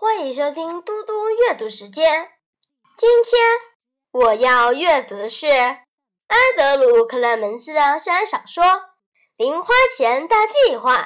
[0.00, 2.30] 欢迎收听嘟嘟阅读时间。
[2.96, 3.42] 今天
[4.12, 8.62] 我要阅读的是安德鲁·克莱门斯的校园小说
[9.36, 10.96] 《零花钱大计划》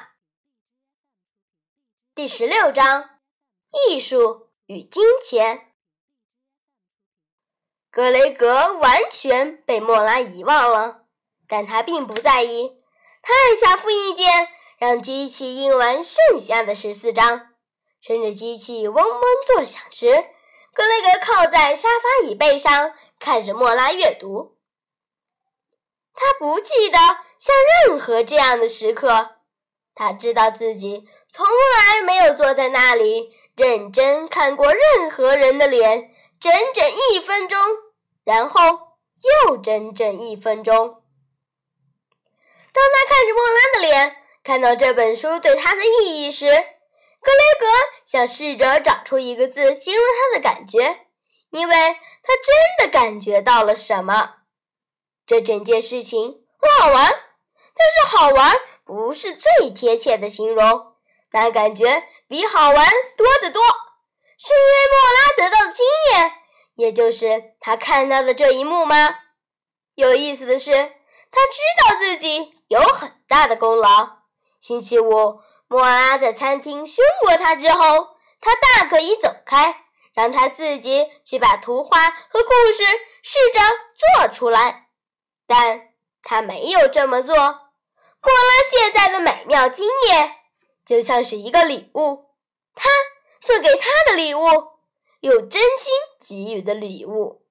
[2.14, 3.18] 第十六章：
[3.88, 5.72] 艺术与金钱。
[7.90, 11.06] 格雷格完全被莫拉遗忘了，
[11.48, 12.76] 但他并不在意。
[13.22, 17.51] 他按下复印键，让机器印完剩下的十四张。
[18.04, 20.06] 趁着机器嗡嗡作响时，
[20.74, 24.56] 格雷格靠在沙发椅背上，看着莫拉阅读。
[26.12, 26.98] 他不记得
[27.38, 27.54] 像
[27.86, 29.36] 任何这样的时刻。
[29.94, 37.58] 他知道自己从来没有坐在那里认真看过任何人的脸整整一分钟，
[38.24, 38.60] 然后
[39.46, 40.74] 又整整一分钟。
[42.72, 46.46] 当他看着莫拉的脸，看到这本书对他的意义时，
[47.22, 47.66] 格雷格
[48.04, 51.06] 想试着找出一个字形容他的感觉，
[51.50, 54.38] 因为他真的感觉到了什么。
[55.24, 57.04] 这整件事情很好玩，
[57.74, 60.96] 但是好玩不是最贴切的形容。
[61.30, 63.62] 那感觉比好玩多得多，
[64.36, 66.32] 是因为莫拉得到的经验，
[66.74, 69.20] 也就是他看到的这一幕吗？
[69.94, 74.22] 有意思的是，他知道自己有很大的功劳。
[74.60, 75.40] 星期五。
[75.72, 82.82] 莫拉在餐厅凶过他之后，他大可以走开，让他自己去把图画和故事
[83.22, 83.60] 试着
[84.20, 84.90] 做出来。
[85.46, 87.34] 但他没有这么做。
[87.34, 90.40] 莫拉现在的美妙经验
[90.84, 92.26] 就像是一个礼物，
[92.74, 92.90] 他
[93.40, 94.42] 送给他的礼物，
[95.20, 97.46] 有真心给予的礼物。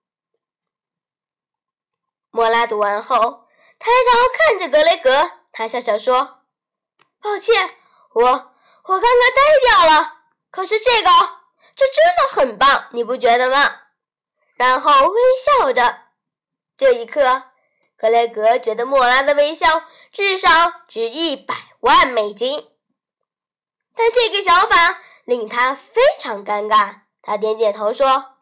[2.29, 3.47] 莫拉读完后，
[3.79, 6.43] 抬头看着格雷格，他笑笑说
[7.19, 7.77] ：“抱歉。”
[8.13, 10.17] 我我刚刚呆掉了，
[10.49, 11.09] 可是这个
[11.75, 13.83] 这真的很棒，你不觉得吗？
[14.55, 15.99] 然后微笑着。
[16.77, 17.43] 这一刻，
[17.97, 20.49] 格雷格觉得莫拉的微笑至少
[20.87, 22.69] 值一百万美金。
[23.95, 27.01] 但这个想法令他非常尴尬。
[27.21, 28.37] 他点点头说：“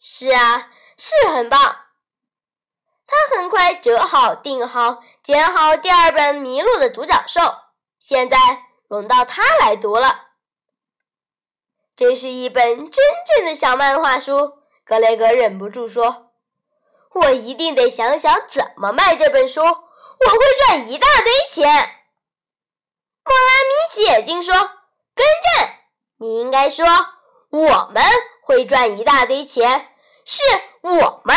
[0.00, 1.60] 是啊，是很棒。”
[3.06, 7.40] 他很快折好、订好、剪好第二本《迷路的独角兽》。
[8.00, 8.64] 现在。
[8.88, 10.28] 轮到他来读了。
[11.96, 14.58] 这是一本真正的小漫画书。
[14.84, 16.30] 格雷格忍不住说
[17.14, 21.66] ：“我一定得想想怎么卖这本书，我会赚一大堆钱。”
[23.24, 24.54] 莫拉眯起眼睛说
[25.16, 25.68] ：“更正，
[26.18, 26.86] 你应该说
[27.50, 28.04] 我们
[28.42, 29.92] 会赚一大堆钱，
[30.24, 30.42] 是
[30.82, 31.36] 我们。”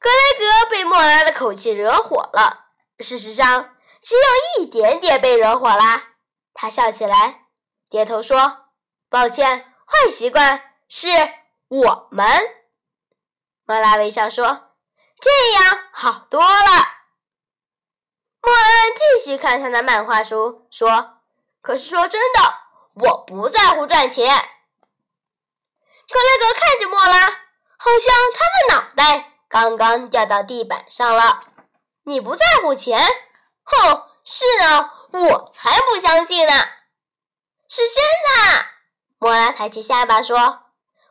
[0.00, 2.68] 格雷格被莫拉的口气惹火了。
[3.00, 3.76] 事实上。
[4.02, 6.14] 只有一点点被惹火啦，
[6.54, 7.46] 他笑起来，
[7.88, 8.66] 点头说
[9.10, 11.08] ：“抱歉，坏习惯是
[11.68, 12.26] 我们。”
[13.66, 14.70] 莫拉微笑说
[15.20, 16.46] ：“这样好多了。”
[18.42, 21.20] 莫恩继续看他的漫画书，说
[21.60, 22.40] ：“可是说真的，
[22.94, 24.26] 我不在乎赚钱。”
[26.08, 27.28] 格雷格看着莫拉，
[27.76, 31.44] 好像他的脑袋刚刚掉到地板上了。
[32.04, 32.98] “你不在乎钱？”
[33.70, 36.52] 哼，是呢，我才不相信呢！
[37.68, 38.66] 是真的。
[39.18, 40.64] 莫拉抬起下巴说：“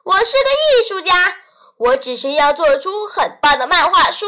[0.03, 1.37] 我是个艺术家，
[1.77, 4.27] 我只是要做出很棒的漫画书，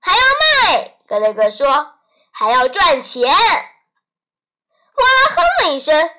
[0.00, 1.94] 还要卖。”格雷格说
[2.30, 3.32] ：“还要赚钱。”
[4.94, 6.10] 莫拉哼了一声：“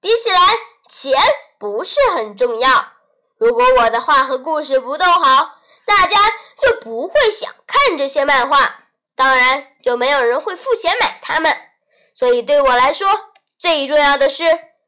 [0.00, 0.40] 比起来，
[0.88, 1.12] 钱
[1.58, 2.92] 不是很重要。
[3.38, 6.16] 如果我的画和故事不够好，大家
[6.56, 8.82] 就不会想看这些漫画。”
[9.16, 11.56] 当然，就没有人会付钱买它们。
[12.14, 13.08] 所以对我来说，
[13.58, 14.44] 最重要的是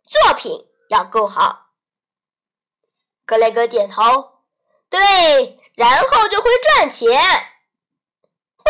[0.07, 1.71] 作品要够好。
[3.27, 4.43] 格雷格点头，
[4.89, 7.21] 对，然后就会赚钱。
[8.57, 8.65] 不，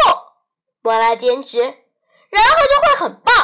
[0.81, 3.35] 莫拉坚持，然后就会很棒，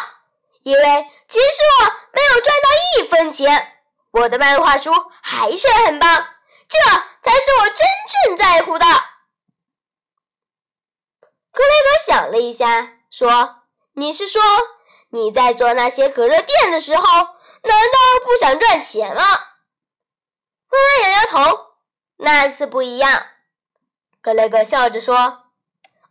[0.62, 2.69] 因为即使我没有赚到
[3.02, 3.82] 一分钱，
[4.12, 6.28] 我的漫画书还是很棒。
[6.69, 6.78] 这
[7.22, 7.76] 才是我真
[8.26, 8.87] 正在乎的。
[12.04, 13.62] 想了一下，说
[13.94, 14.42] ：“你是说
[15.10, 19.22] 你在做那些可热店的时候，难道不想赚钱吗？”
[20.68, 21.66] 莫拉摇摇头
[22.18, 23.28] ：“那次不一样。”
[24.20, 25.44] 格雷格笑着说：“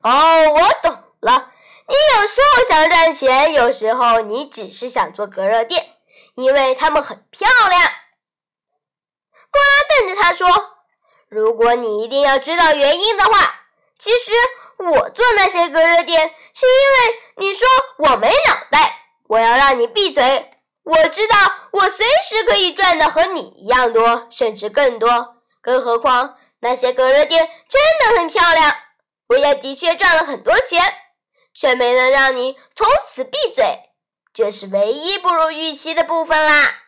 [0.01, 1.51] 哦，我懂了。
[1.87, 5.97] 你有时候想赚钱，有时候你只是想做隔热垫，
[6.35, 7.81] 因为它们很漂亮。”
[9.51, 10.47] 莫拉瞪着他说
[11.29, 13.65] ：“如果你一定要知道原因的话，
[13.99, 14.31] 其实……”
[14.77, 17.67] 我做那些隔热垫，是因为你说
[17.97, 19.01] 我没脑袋。
[19.27, 20.51] 我要让你闭嘴，
[20.83, 21.35] 我知道
[21.71, 25.37] 我随时可以赚的和你一样多，甚至更多。
[25.61, 28.75] 更何况那些隔热垫真的很漂亮，
[29.29, 30.81] 我也的确赚了很多钱，
[31.53, 33.63] 却没能让你从此闭嘴。
[34.33, 36.81] 这是唯一不如预期的部分啦。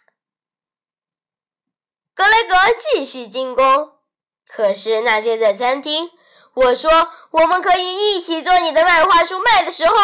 [2.13, 3.93] 格雷格继续进攻，
[4.47, 6.11] 可是那天在餐厅，
[6.55, 9.95] 我说我们可以一起做你的漫画书卖的时候，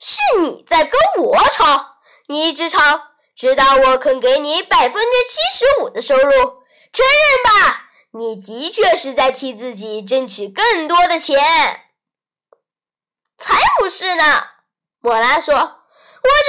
[0.00, 1.96] 是你在跟我吵，
[2.26, 2.78] 你一直吵。
[3.36, 6.30] 直到我肯给你百分之七十五的收入，
[6.92, 11.38] 承认吧，你的确是在替自己争取更多的钱。
[13.36, 14.24] 才不是呢，
[14.98, 15.70] 莫拉说，我只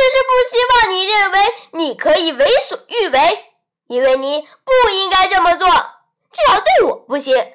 [0.10, 3.46] 是不希望你认为你可以为所欲为，
[3.86, 7.54] 因为你不应该这么做，至少对我不行。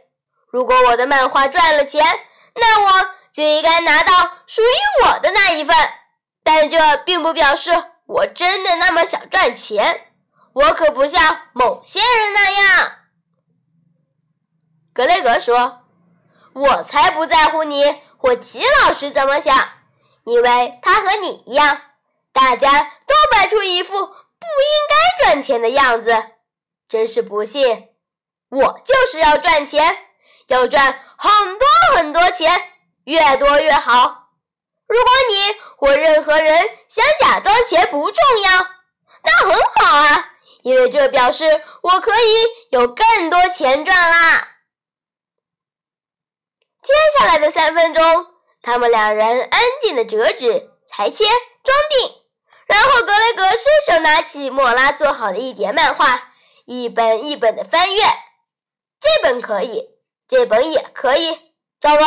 [0.54, 2.06] 如果我的漫画赚了钱，
[2.54, 4.12] 那我就应该拿到
[4.46, 5.74] 属于我的那一份，
[6.44, 7.72] 但这并不表示。
[8.06, 10.12] 我真的那么想赚钱？
[10.52, 12.92] 我可不像某些人那样。
[14.92, 15.80] 格雷格说
[16.54, 19.58] ：“我才不在乎你或齐老师怎么想，
[20.22, 21.80] 因为他和你一样，
[22.32, 26.14] 大家都摆出一副不应该赚钱的样子。
[26.88, 27.88] 真是不幸，
[28.50, 30.10] 我就是要赚钱，
[30.46, 32.72] 要赚很多很多钱，
[33.04, 34.22] 越多越好。”
[34.86, 38.66] 如果你或任何人想假装钱不重要，
[39.22, 44.48] 那很好啊，因为这表示我可以有更多钱赚啦。
[46.82, 48.26] 接下来的三分钟，
[48.60, 52.16] 他们两人安静的折纸、裁切、装订，
[52.66, 56.34] 然后格雷格伸手拿起莫拉做好的一叠漫画，
[56.66, 58.02] 一本一本的翻阅。
[59.00, 59.93] 这本可以，
[60.28, 61.54] 这本也可以。
[61.80, 62.04] 糟糕，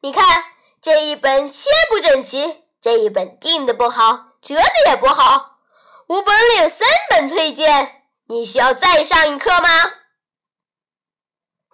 [0.00, 0.44] 你看。
[0.80, 5.58] 这一本切不整齐，这一本订的不好，折的也不好。
[6.06, 9.68] 我本里有三本推荐，你需要再上一课吗？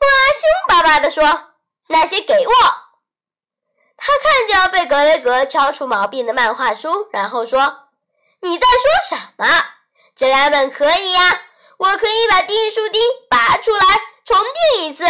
[0.01, 1.53] 莫拉凶巴巴地说
[1.89, 2.53] ：“那些给我。”
[3.95, 7.91] 他看着被格雷格挑出毛病的漫画书，然后说
[8.41, 9.47] ：“你在说什么？
[10.17, 11.43] 这两本可以呀，
[11.77, 13.85] 我可以把订书钉拔出来
[14.25, 14.41] 重
[14.77, 15.05] 订一次，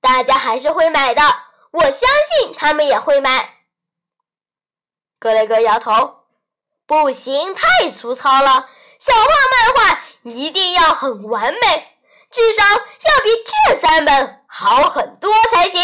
[0.00, 1.22] 大家还是会买的。”
[1.70, 3.58] 我相信他们也会买。
[5.18, 6.24] 格雷格摇头
[6.86, 8.70] ：“不行，太粗糙了。
[8.98, 11.98] 小画漫画一定要很完美，
[12.30, 13.28] 至少要比
[13.68, 15.78] 这三本好很多才行。”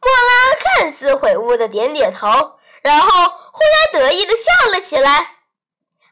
[0.00, 3.62] 莫拉看似悔悟的点点头，然后忽
[3.92, 5.38] 然得意的笑了起来：“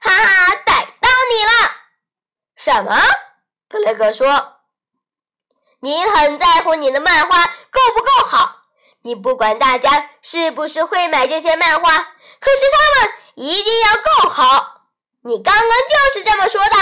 [0.03, 1.53] 哈哈，逮到你了！”
[2.57, 2.99] 什么？
[3.69, 4.54] 格雷格说。
[5.85, 8.63] 你很在乎你的漫画够不够好，
[9.03, 11.99] 你不管大家是不是会买这些漫画，
[12.41, 14.87] 可是他们一定要够好。
[15.21, 16.77] 你刚刚就是这么说的，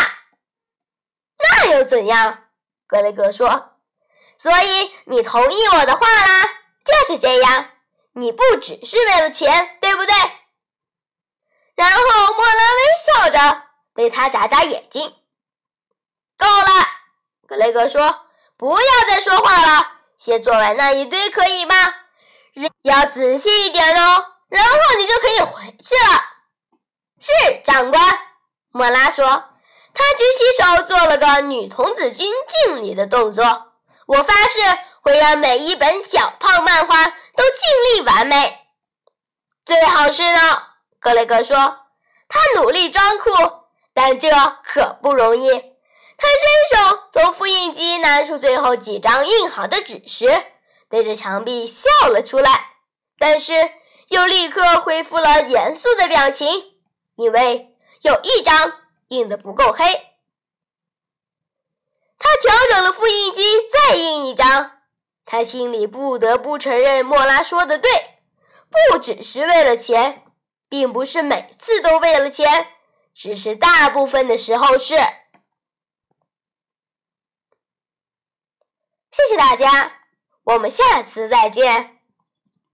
[1.36, 2.44] 那又怎样？
[2.86, 3.72] 格雷格说。
[4.38, 6.44] 所以你同意我的话啦？
[6.84, 7.70] 就是这样，
[8.12, 10.14] 你不只是为了钱，对不对？
[11.74, 12.00] 然后
[12.34, 13.62] 莫拉微笑着
[13.96, 15.12] 对他眨眨眼睛。
[16.38, 16.86] 够了，
[17.48, 18.28] 格雷格说。
[18.56, 21.74] 不要再说话了，先做完那一堆可以吗？
[22.82, 26.20] 要仔细一点哦，然后你就可以回去了。
[27.18, 28.02] 是长官，
[28.70, 29.24] 莫拉说。
[29.94, 33.72] 他举起手做了个女童子军敬礼的动作。
[34.06, 34.60] 我发誓
[35.02, 38.58] 会让每一本小胖漫画都尽力完美。
[39.64, 40.40] 最好是呢，
[40.98, 41.78] 格雷格说。
[42.28, 43.30] 他努力装酷，
[43.92, 44.30] 但这
[44.64, 45.71] 可不容易。
[46.22, 50.28] 他伸手从复印机拿出最后几张印好的纸时，
[50.88, 52.76] 对着墙壁笑了出来，
[53.18, 53.72] 但是
[54.06, 56.46] 又立刻恢复了严肃的表情，
[57.16, 58.72] 因为有一张
[59.08, 59.84] 印的不够黑。
[62.20, 64.78] 他调整了复印机，再印一张。
[65.26, 67.90] 他心里不得不承认，莫拉说的对，
[68.70, 70.22] 不只是为了钱，
[70.68, 72.68] 并不是每次都为了钱，
[73.12, 74.94] 只是大部分的时候是。
[79.12, 79.92] 谢谢大家，
[80.44, 82.01] 我们下次再见。